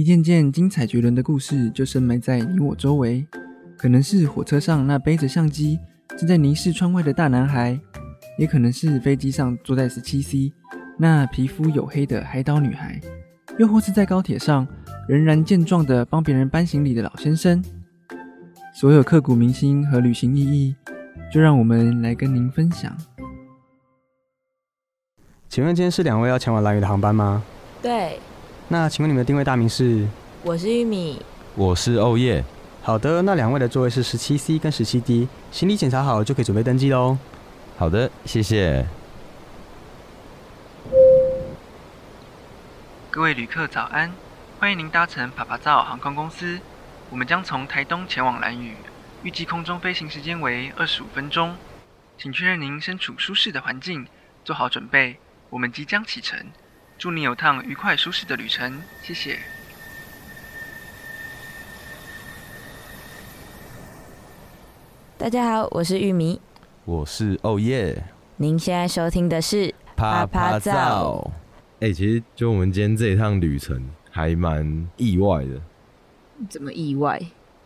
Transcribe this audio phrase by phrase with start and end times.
[0.00, 3.22] 一件件精彩绝伦的故事就深埋在你我周围，
[3.76, 5.78] 可能是火车上那背着相机
[6.16, 7.78] 正在凝视窗外的大男孩，
[8.38, 10.50] 也可能是飞机上坐在十七 C
[10.98, 12.98] 那皮肤黝黑的海岛女孩，
[13.58, 14.66] 又或是在高铁上
[15.06, 17.62] 仍然健壮的帮别人搬行李的老先生。
[18.72, 20.74] 所有刻骨铭心和旅行意义，
[21.30, 22.96] 就让我们来跟您分享。
[25.50, 27.44] 请问今天是两位要前往蓝屿的航班吗？
[27.82, 28.18] 对，
[28.72, 30.06] 那请问你们的定位大名是？
[30.44, 31.20] 我是玉米。
[31.56, 32.44] 我是欧叶。
[32.82, 37.18] 好的，那两位的座位是十七 C 跟十七 D，行李检查好就可以准备登机喽。
[37.76, 38.86] 好的，谢谢。
[43.10, 44.12] 各位旅客早安，
[44.60, 46.60] 欢迎您搭乘爬爬照航空公司。
[47.10, 48.76] 我们将从台东前往兰屿，
[49.24, 51.56] 预计空中飞行时间为二十五分钟。
[52.16, 54.06] 请确认您身处舒适的环境，
[54.44, 55.16] 做好准备。
[55.48, 56.38] 我们即将启程，
[57.00, 59.38] 祝你有趟愉快舒适的旅程，谢谢。
[65.16, 66.38] 大家好，我是玉米。
[66.84, 68.04] 我是欧耶。
[68.36, 71.30] 您现在收听的是啪啪照。
[71.80, 75.58] 哎，其实就我们今天这一趟旅程还蛮意外的。
[76.50, 77.18] 怎么意外？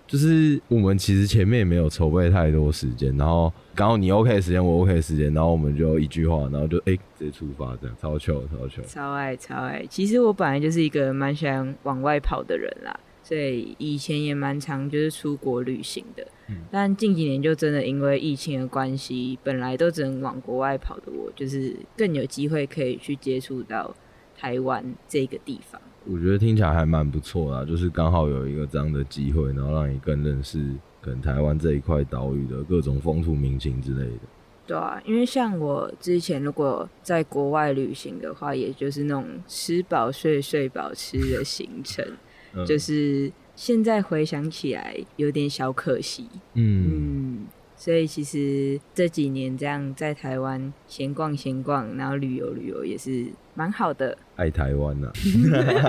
[0.07, 8.83] 就是我们其实前面也没有筹备太多时间，然后刚好你 OK 的时间，我 OK 的时间，然后我们就一句话，然后就哎直接出发，这样超糗超糗。
[8.87, 9.85] 超爱超爱。
[9.89, 16.27] 其实我本来就是一个蛮喜欢往外跑的人啦，所以以前也蛮常就是出国旅行的。
[16.49, 16.57] 嗯。
[16.71, 23.97] 但近几年就真的因为疫情的关系，本来都只能往国外跑的我，就是更有机会可以去接触到
[24.37, 25.81] 台湾这个地方。
[26.07, 30.59] 我觉得听起来还蛮不错的，就是刚好有一个这样的机会，然后让你更认识
[31.01, 34.21] 可能台湾这一块岛屿的各种风土民情之类的。
[34.67, 42.05] 对啊，因为像我之前如果在国外旅行的话，也就是那种吃饱睡、睡饱吃的行程，
[42.67, 46.29] 就是现在回想起来有点小可惜。
[46.55, 47.47] 嗯。
[47.77, 54.17] 所以其实这几年这样在台湾闲逛闲逛，然后旅游旅游也是蛮好的。
[54.37, 55.13] 爱台湾呐！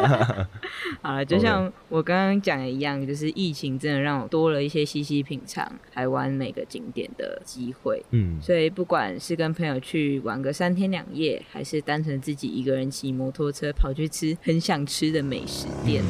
[1.02, 8.04] 好了，就像我刚刚讲的一样，就是疫情真的让我多了一些细细品尝台湾每个景点的机会。
[8.12, 16.04] 嗯，所以不管是跟朋友去玩个三天两夜，还是单纯自己一个人骑摩托车跑去吃很想吃的美食店。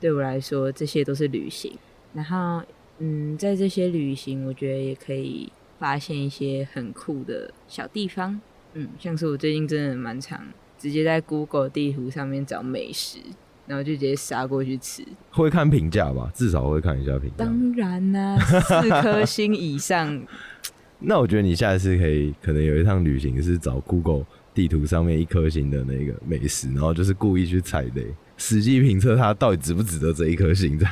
[0.00, 1.78] 对我来说，这些都是旅行。
[2.12, 2.60] 然后，
[3.04, 8.40] 嗯，在这些旅行，我觉得也可以发现一些很酷的小地方。
[8.74, 10.40] 嗯，像是我最近真的蛮常
[10.78, 13.18] 直接在 Google 地图上面找美食，
[13.66, 15.04] 然后就直接杀过去吃。
[15.32, 16.30] 会看评价吧？
[16.32, 17.44] 至少会看一下评价。
[17.44, 20.24] 当然啦，四颗星以上。
[21.04, 24.24] 那我觉得你下一次可以可能有一趟旅行是找 Google
[24.54, 28.06] 地图上面一颗星的那个美食，然后就是故意去踩雷。
[28.36, 30.88] 实际评测它到底值不值得这一颗心脏？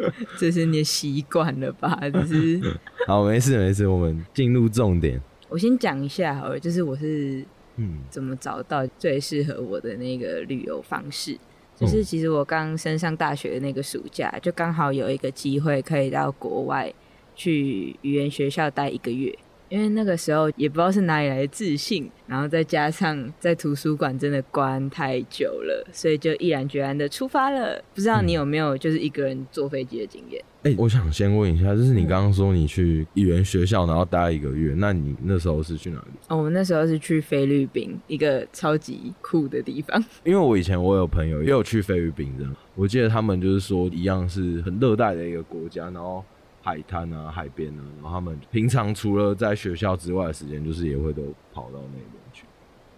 [0.38, 1.98] 这是你习惯了吧？
[2.10, 2.60] 就是
[3.06, 5.20] 好，没事没事，我们进入重点。
[5.48, 7.44] 我先讲一下好了，就是我是
[7.76, 11.36] 嗯怎么找到最适合我的那个旅游方式。
[11.76, 16.92] 就是其实我刚升上大学的那个暑假，就刚好有一个机会可以到国外
[17.34, 19.34] 去语言学校待一个月。
[19.70, 27.80] 因为那个时候也不知道是哪里来的自信，然后再加上在图书馆真的关太久了，所以就毅然决然的出发了。
[27.94, 30.44] 不知道你有没有就是一个人坐飞机的经验？
[30.64, 36.12] 哎，我想先问一下，就是你刚刚说你去语言学校，然后待一个月，那你那时候是去哪里？
[36.26, 40.04] 哦，我们那时候是去菲律宾，一个超级酷的地方。
[40.24, 42.44] 因为我以前我有朋友也有去菲律宾的，
[42.74, 46.24] 我记得他们就是说一样是很热带的一个国家，然后。
[46.62, 51.22] 海滩啊，海边啊，然后他们平常除了在学校之外的时间，就是也会都
[51.52, 52.44] 跑到那边去。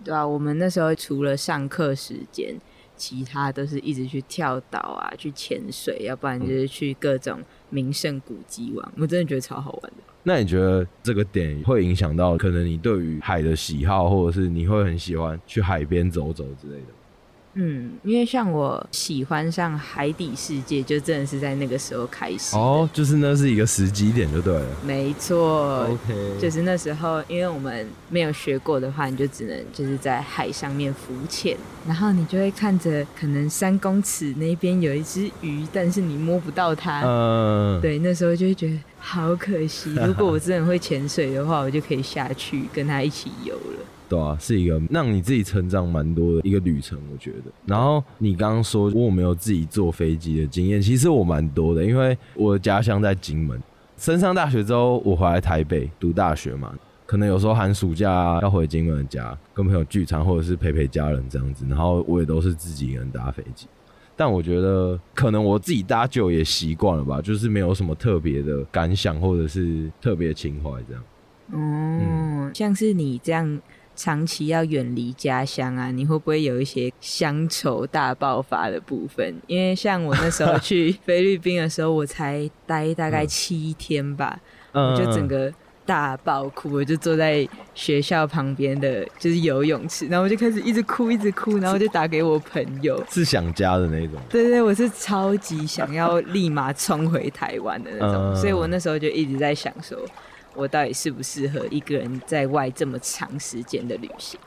[0.05, 2.55] 对啊，我们那时候除了上课时间，
[2.97, 7.41] 其他都是一直去跳岛啊，去潜水，要不然就是去各种
[7.71, 8.93] 名胜古迹玩。
[8.99, 10.03] 我真的觉得超好玩的。
[10.25, 16.87] 那你觉得这个点会影响到可能你对于海的喜好，或者是你会很喜欢去海边走走之类的？
[17.55, 22.57] 嗯，因为像我喜欢上海底世界，就真的是在那个时候开始。
[22.57, 24.67] 哦，就是那是一个时机点，就对了。
[24.87, 31.57] 没错，OK，就是那时候，因为我们没有学过的话，你就只能就是在海上面浮潜，
[31.87, 37.03] 然后你就会看着可能三公尺那边有一只鱼，但是你摸不到它。
[37.05, 39.95] 嗯，对，那时候就会觉得好可惜。
[40.07, 43.85] 如果我真的会潜水的话，我就可以下去跟他一起游了。
[44.13, 47.45] 对啊，是一个让你自己成长蛮多的一个旅程，我觉得。
[47.65, 53.59] 然后你刚刚说我没有自己坐飞机的经验，其实我蛮多的，因为我的家乡在金门。
[53.97, 56.75] 升上大学之后，我回来台北读大学嘛。
[57.07, 63.67] 可能有时候寒暑假要回金门的家跟朋友聚餐，或者是陪陪家人这样子，然后我也都是自己一个人搭飞机。
[64.15, 71.03] 但我觉得可能我自己搭久也习惯了吧，就是没有什么特别的感想或者是特别情怀这样。
[71.53, 73.61] 哦，像是你这样
[73.95, 79.35] 长期要远离家乡啊，你会不会有一些乡愁大爆发的部分？
[79.47, 84.39] 因为像我那时候去菲律宾的时候，我才待大概七天吧，
[84.73, 85.53] 我就整个。
[85.85, 94.15] 大爆哭，我就坐在学校旁边的就是游泳池，然后我就开始一直哭，一直哭，然后就打给我朋友，是想家的那种。
[94.31, 99.99] 对对，我是超级想要立马冲回台湾的那种，所以我那时候就一直在想，说
[100.55, 104.39] 我到底适不适合一个人在外这么长时间的旅行。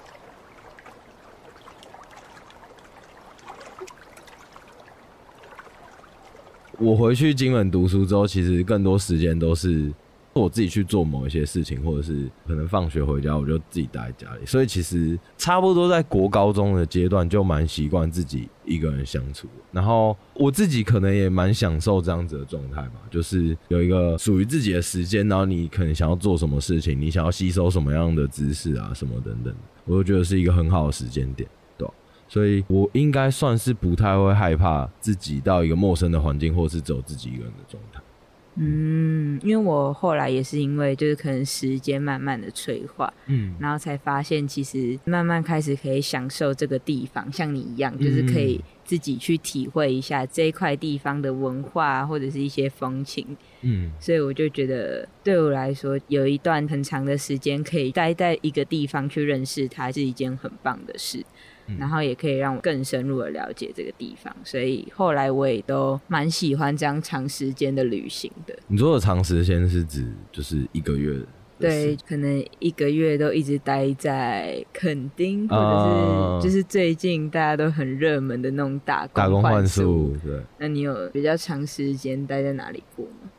[6.77, 9.91] 我回去金门读书之后，其实更多时间都是。
[10.41, 14.45] 我自己去做某一些事情，或者是可能放学回家，我就自己待在家里。
[14.45, 19.47] 所以其实差不多在国高中的阶段，就蛮习惯自己一个人相处。
[19.71, 29.55] 然后我自己可能也蛮享受这样子的状态吧，就是有一个属于自己的时间，然后你可能想要做什么事情，你想要吸收什么样的知识啊，什么等等，
[29.85, 31.87] 我都觉得是一个很好的时间点，对
[32.27, 38.01] 所以我应该算是不太会害怕自己到一个陌生的环境，或是走自己一个人的状态。
[38.55, 48.63] 嗯，因为我后来也是因为就是可能时间慢慢的催化，嗯，然后才发现其实慢慢开始可以享受这个地方，像你一样，就是可以。
[48.85, 61.25] 自己去体会一下这一块地方的文化或者是一些风情，嗯，所以我就觉得对我来说，有一段很长的时间可以待在一个地方去认识它，是一件很棒的事。
[61.79, 68.55] 然后也可以让我更深入的了解这个地方，所以后来我也都蛮喜欢这样长时间的旅行的。
[68.67, 71.19] 你说的长时间是指就是一个月？
[71.57, 80.15] 对，可能一个月都一直待在垦丁，或者是就是最近大家都很热门的那种打工打工换宿。
[80.23, 83.29] 对，那你有比较长时间待在哪里过吗？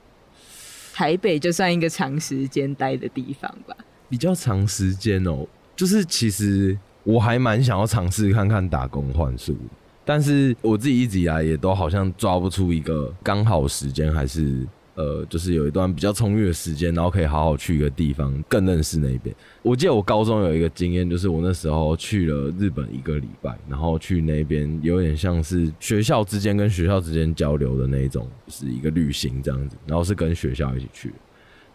[0.93, 3.77] 台北就算一个长时间待的地方吧。
[4.09, 5.47] 比较长时间哦，
[5.77, 6.77] 就是其实。
[7.07, 9.57] 我还蛮想要尝试看看打工换宿，
[10.05, 14.67] 但是我自己一直以来也都好像抓不出一个刚好时间，还是
[14.97, 19.33] 呃，就是有一段比较充裕的时间，然后可以好好去一个地方更认识那边。
[19.63, 31.13] 我记得我高中有一个经验，就是我那时候去了日本一个礼拜，然后去那边有点像是学校之间跟学校之间交流的那种，是一个旅行这样子，然后是跟学校一起去。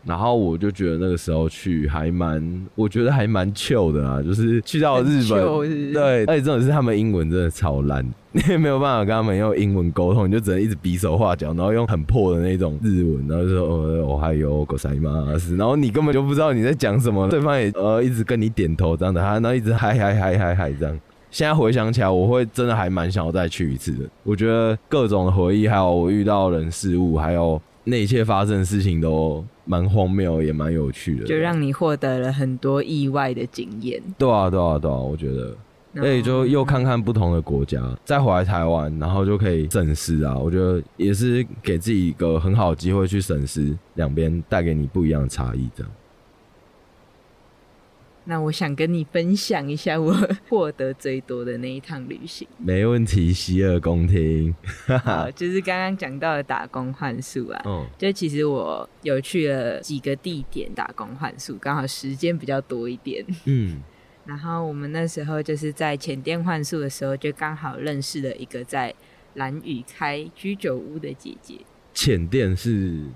[0.03, 15.27] 然后我就觉得那个时候去还蛮，我觉得还蛮 chill 的啊，就是去到日本，对，而且真的是他们英文真的超烂，你 也没有办法跟他们用英文沟通，你就只能一直比手画脚，然后用很破的那种日文，然后就说哦，我还有狗塞吗？
[15.55, 20.99] 然后你根本就不知道你在讲什么，对方也呃一直跟你点头这样的，他然后一直嗨嗨嗨嗨嗨这样。
[21.29, 23.99] 现在回想起来，我会真的还蛮想要再去一次的。
[24.23, 27.61] 我觉得各种的回忆，还有我遇到人事物，还有。
[27.83, 34.01] 那一切发生的事情都蛮荒谬，也蛮有趣的，就让你获得了很多意外的经验。
[34.17, 35.55] 对啊，对啊，对啊，我觉得，
[35.95, 40.37] 所以就又看看不同的国家，再回来台湾，然后就可以审视啊。
[40.37, 45.91] 我觉得也是给自己一个很好的机会去审视两边带给你不一样的差异，这样。
[48.31, 50.15] 那我想跟你分享一下我
[50.47, 52.47] 获得最多的那一趟旅行。
[52.57, 54.55] 没问题，洗耳恭听。
[55.03, 57.61] 好，就是刚刚讲到的打工换宿啊。
[57.65, 57.85] 嗯。
[57.97, 63.25] 就其实我有去了几个地点打工换宿，刚好时间比较多一点。
[63.43, 63.81] 嗯。
[64.25, 68.95] 然后我们那时候就是在前店换宿的时候，就刚好认识了一个在
[69.33, 71.55] 蓝屿开居酒屋的姐姐。
[71.93, 73.07] 浅店是。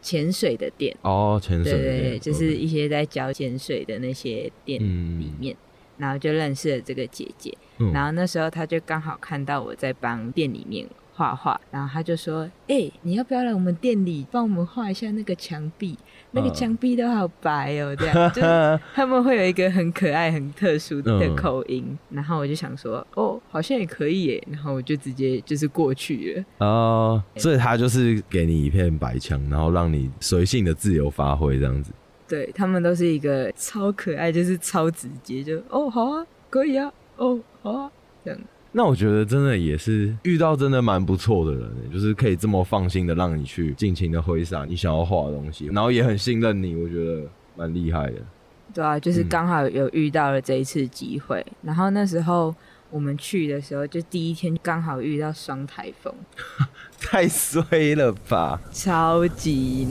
[0.00, 5.56] 潜水的店哦，潜水对对，就是一些在教潜水的那些店里面，
[5.96, 7.56] 然后就认识了这个姐姐，
[7.92, 10.86] 然后那时候她就刚好看到我在帮店里面。
[11.18, 15.98] 画画，然后他就说：“哎，你要不要来我们店里帮我们画一下那个墙壁？
[16.30, 21.98] 那个墙壁都好白哦， 这样就是他们会有一个很可爱、很特殊的口音。
[22.10, 24.48] 然后我就想说，哦，好像也可以耶。
[24.48, 26.66] 然后我就直接就是过去了。
[26.66, 31.90] 哦，所以他就是给你一片白墙，然后让你随性的自由发挥这样子。
[32.28, 37.90] 对他们都是一个超可爱，就是超直接，就哦好啊，可以啊，哦好啊，
[38.24, 38.38] 这样。”
[38.72, 47.22] 那我觉得真的也是遇到真的蛮不错的人，就是可以这么放心的让你去尽情的挥洒你想要画的东西，然后也很信任你，我觉得
[47.56, 48.16] 蛮厉害的。
[48.74, 52.54] 对啊，就是刚好有遇到了这一次机会，然后那时候
[52.90, 56.14] 我们去的时候，就第一天刚好遇到双台风，
[57.00, 58.60] 太衰了吧！
[58.70, 59.88] 超级。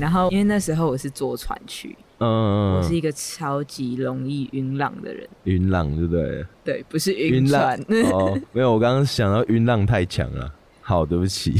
[0.00, 6.46] 然后因为那时候我是坐船去，嗯，我是一个超级容易晕浪的人，晕浪对不对？
[6.64, 7.78] 对，不是晕船。
[8.12, 11.54] 哦，没有，我刚刚想到晕浪太强了，好，对不起。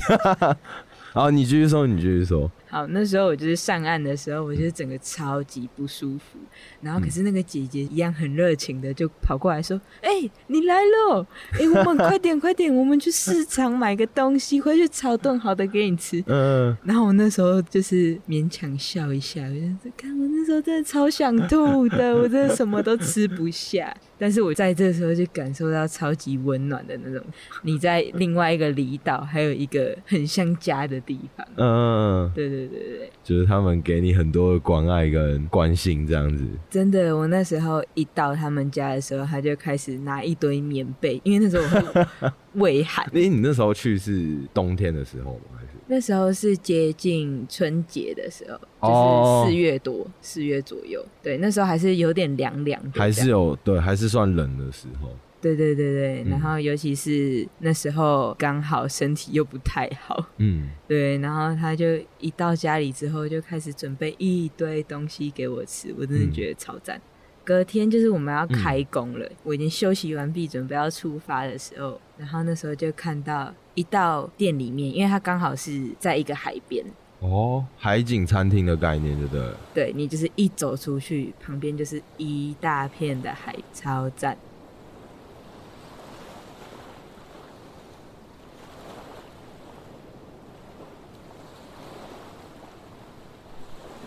[1.13, 2.51] 好，你继续说，你继续说。
[2.71, 6.39] 好，那时候我就是上岸的时候，我就是整个超级不舒服。
[6.81, 10.11] 然后可是那个姐姐一样很热情的就跑过来说：“哎，
[10.47, 11.27] 你来喽！
[11.53, 16.77] 哎，我们快点快点，我们去市场买个东西，回去炒顿好的给你吃。”嗯。
[16.85, 23.93] 然后我那时候就是勉强笑一下，我就看我那时候真的超想吐的，我真的什么都吃不下。
[24.17, 27.25] 但是我在这时候就感受到超级温暖的那种，
[27.63, 31.47] 你在另外一个离岛，还有一个很像家的地方。
[31.57, 36.45] 嗯，对对对对对，就是他们给你很多的关爱跟关心，这样子。
[36.69, 43.07] 真的，我那时候一到他们家的时候，他就开始拿一堆棉被，因为那时候我胃 寒。
[43.13, 45.57] 因为你那时候去是冬天的时候吗？
[45.57, 48.45] 还是那时候是接近春节的时
[48.81, 51.05] 候，就是四月多，四月左右。
[51.23, 55.09] 对，那时候还是有点凉凉的，还是有对，还是算冷的时候。
[55.41, 67.01] 对对对对，然后尤其是那时候刚好身体又不太好，嗯， 对，然后他就一到家里之后就开始准备一堆东西给我吃，我真的觉得超赞。
[67.43, 76.85] 隔天就是我们要开工了，我已经休息完毕，准备要出发的时候，然后那时候就看到一到店里面，因为它刚好是在一个海边，
[77.21, 79.45] 哦，海景餐厅的概念，对不对？
[79.75, 84.37] 对，你就是一走出去，旁边就是一大片的海，超赞。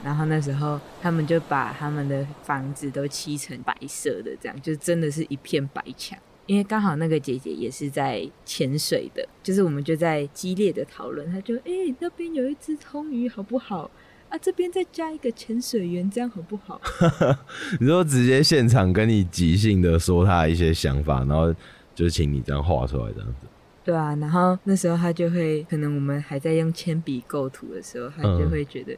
[0.03, 6.17] 然后那时候他们就把他们的房子都漆成白色的，这样就真的是一片白墙。
[6.45, 13.89] 因为刚好那个姐姐也是在潜水的，就是我们就在激烈的讨论，她就哎那边有一只通鱼好不好
[14.27, 14.37] 啊？
[14.39, 16.81] 这边再加一个潜水员，这样好不好？
[17.79, 21.55] 你说直接现场跟你即兴的说他一些想法，然后
[21.95, 23.47] 就请你这样画出来这样子。
[23.85, 28.91] 对啊，然后那时候他就会，可能我们还在用铅笔构图的时候，他就会觉得。
[28.91, 28.97] 嗯，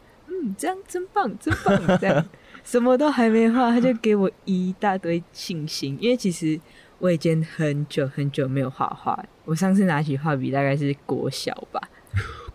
[0.55, 1.99] 这样真棒，真棒！
[1.99, 2.25] 这样
[2.63, 5.97] 什么都还没画，他就给我一大堆信心。
[6.01, 6.59] 因为其实
[6.99, 11.79] 我已经很久很久没有画画，我上次拿起画笔大概是国小吧。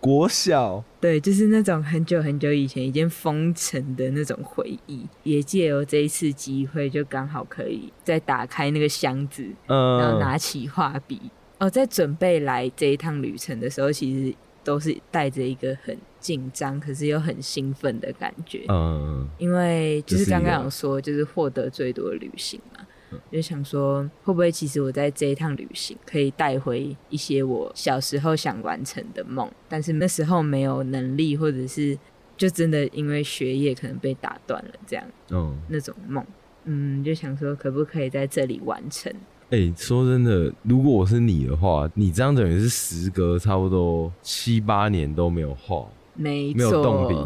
[0.00, 5.06] 国小，对，就是那种很久很久以前已经封尘的那种回忆。
[5.22, 11.20] 也借由这一次机会，就刚好可以再打开那个箱子，嗯然后拿起画笔。
[11.58, 15.96] 哦，在准备来这一趟旅程的时候，其实都是带着一个很。
[16.20, 18.64] 紧张，可是又很兴奋的感觉。
[18.68, 22.86] 嗯，因为就是刚刚有说，就是获得最多的旅行嘛，
[23.32, 31.98] 就想说会不会其实我在这一趟旅行可以带回一些我小时候想完成的梦，但是那时候没有能力，或者是
[32.36, 35.04] 就真的因为学业可能被打断了这样。
[35.30, 36.24] 嗯，那种梦，
[36.64, 39.12] 嗯，就想说可不可以在这里完成？
[39.50, 45.88] 哎，说真的，如果我是你的话，你这样等于是时隔差不多七八年都没有画。
[46.14, 47.16] 没没有动力。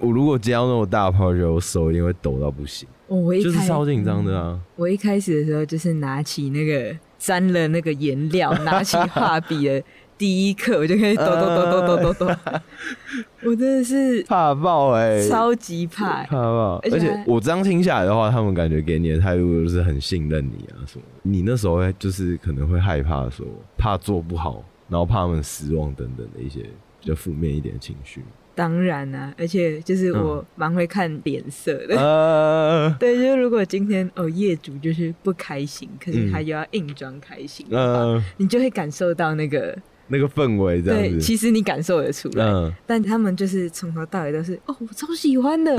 [0.00, 2.88] 我如果接到那么大的 project，我手一定会抖到不行。
[3.06, 4.58] 我就是超紧张的啊！
[4.76, 9.82] 我一开始的时候就是拿起那个沾了那个颜料， 拿起画笔的
[10.18, 12.34] 第一刻，我就可以抖抖抖抖抖抖抖。
[13.44, 16.80] 我真的是怕爆哎，超级怕怕爆！
[16.82, 21.04] 而且我这样听下来的话，他们感觉给你的态度就是很信任你啊什么。
[21.22, 23.46] 你那时候就是可能会害怕说，
[23.76, 26.66] 怕做不好，然后怕他们失望等等的一些。
[27.04, 39.76] 比较负面一点的情绪，当然啊，而且就是我蛮会看脸色的， 对，就是如果今天哦业主就是不开心，可是他又要硬装开心，嗯，你就会感受到那个
[40.08, 45.76] 那个氛围，对，其实你感受得出来，但他们就是从头到尾都是哦，我超喜欢的，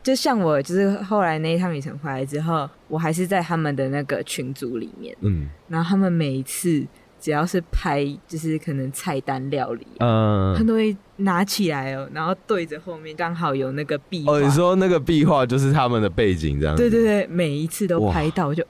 [0.00, 6.86] 就像我就是后来那一趟旅程回来之后，我还是在他们的那个群组里面，嗯，然后他们每一次。
[7.20, 14.32] 只要是拍，就是可能菜单料理，嗯，他都会拿起来哦，然后对着后面刚好有那个壁画。
[14.32, 16.76] 哦，你说那个壁画就是他们的背景这样？
[16.76, 18.64] 对对对，每一次都拍到，就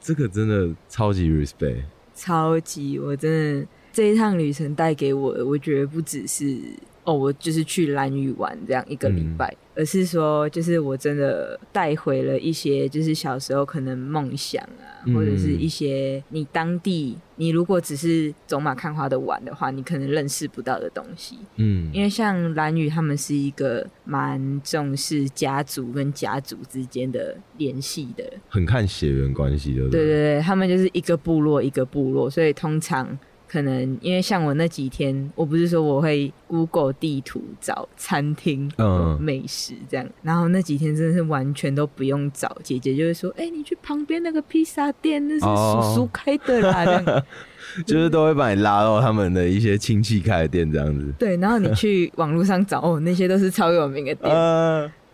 [0.00, 1.82] 这个真的超级 respect，
[2.14, 6.56] 超级，我真的这一趟旅程带给我，我觉得不只是
[7.04, 9.54] 哦，我就是去蓝屿玩这样一个礼拜。
[9.74, 21.38] 而是说，就是我真的带回了一些，就是小时候可能梦想啊，或者是一些你当地，你如果只是走马看花的玩的话，你可能认识不到的东西。
[21.56, 29.88] 嗯，因为像蓝屿他们是一个蛮重视家族跟家族之间的联系的，很看血缘关系的。
[29.88, 33.18] 对对对，他们就是一个部落一个部落，所以通常。
[33.52, 47.24] 可能因为像我那几天，我不是说我会 Google 地图找餐厅、嗯，美食这样，然后那几天真的是完全都不用找，姐姐就会说：“哎，你去旁边那个披萨店，那是叔叔开的啦。”这样，
[47.86, 51.12] 就是都会把你拉到他们的一些亲戚开的店这样子。
[51.18, 54.34] 对，然后你去网络上找，哦，那些都是超有名的店。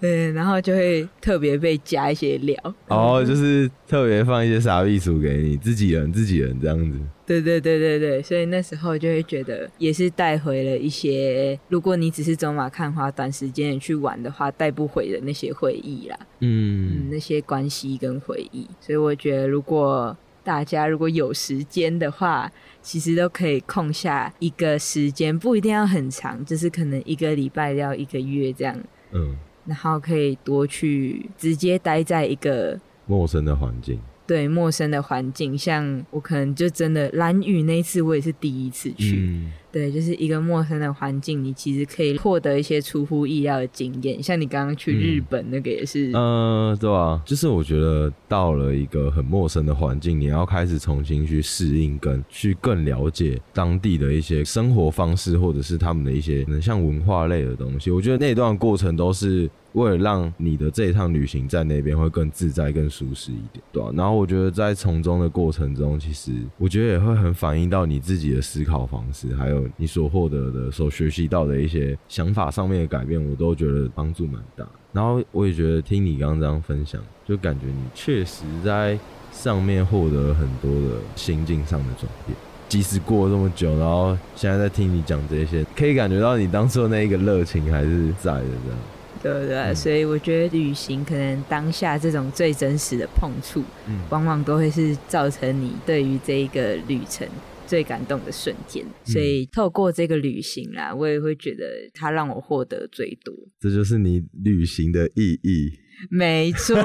[0.00, 6.98] 对，然后就会特别被加一些料，哦，就是特别放一些傻逼薯给你自己人，自己人这样子。
[7.26, 16.16] 对对对对对，所以那时候就会觉得也是带回了一些，如果你只是走马看花，短时间去玩的话，带不回的那些回忆啦。
[16.40, 18.66] 嗯，那些关系跟回忆。
[18.80, 22.50] 所以我觉得，如果大家如果有时间的话，
[22.80, 28.74] 其实都可以空下一个时间，不一定要很长，就是可能一个礼拜到一个月这样。
[29.12, 29.36] 嗯。
[29.68, 34.00] 然后可以多去直接待在一个陌生的环境。
[34.26, 39.42] 对陌生的环境，像我可能就真的蓝雨那一次，我也是第一次去。
[39.70, 44.22] 对，就是一个陌生的环境，你其实可以获得一些出乎意料的经验。
[44.22, 57.90] 像你刚刚去日本那个也是，嗯，对啊，就是我觉得到了一个很陌生的环境，你要开始重新去适应，跟去更了解当地的一些生活方式，或者是他们的一些可能像文化类的东西。
[57.90, 59.48] 我觉得那段过程都是。
[59.72, 63.90] 为了让你的这一趟旅行在那边会更自在、更舒适一点，对吧？
[63.94, 74.66] 然后我觉得在从中的过程中，其实我觉得也会很反映到你自己的思考方式，还有你所获得的、所学习到的一些想法上面的改变，我都觉得帮助蛮大。
[74.92, 78.98] 然后我也觉得听你刚刚这样分享，就感觉你确实在
[79.30, 82.36] 上面获得了很多的心境上的转变。
[82.68, 88.78] 即使过了这么久，然后现在在听你讲这些，可以感觉到你当初的那一个热情还是在的，这样。
[89.22, 89.74] 对不对？
[89.74, 93.62] 所以我觉得旅行可能当下这种最真实的碰触，
[94.10, 97.26] 往往都会是造成你对于这一个旅程
[97.66, 98.84] 最感动的瞬间。
[99.04, 103.34] 所以透过这个旅行啦，我也会觉得它让我获得最多。
[103.60, 105.72] 这就是你旅行的意义。
[106.10, 106.76] 没错，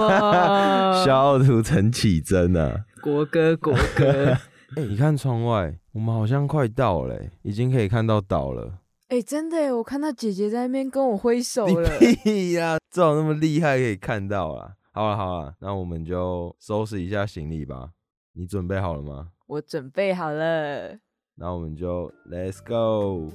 [1.05, 4.35] 小土陈启真啊，国歌国歌。
[4.75, 8.79] 哎，你看窗外，我们好像快到了，已经可以看到岛了。
[9.13, 11.87] 哎，真的，我看到姐姐在那边跟我挥手了。
[12.01, 14.71] 屁呀，这种那么厉害可以看到啊！
[14.91, 17.91] 好了好了，那我们就收拾一下行李吧。
[18.33, 19.27] 你准备好了吗？
[19.45, 20.97] 我准备好了。
[21.35, 23.31] 那我们就 Let's go。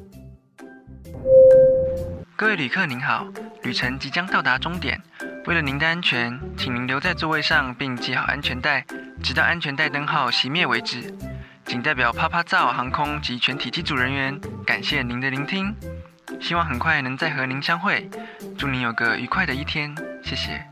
[2.34, 3.28] 各位旅客您好，
[3.62, 5.00] 旅程即将到达终点。
[5.46, 8.84] 为了您的安全，请您留在座位上并系好安全带，
[9.22, 11.14] 直到安全带灯号熄灭为止。
[11.68, 15.76] 仅代表啪啪造航空及全体机组人员，感谢您的聆听，
[16.40, 18.08] 希望很快能再和您相会，
[18.56, 20.67] 祝您有个愉快的一天，谢谢。